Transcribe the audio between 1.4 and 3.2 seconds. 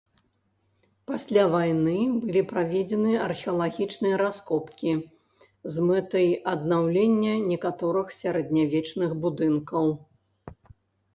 вайны былі праведзены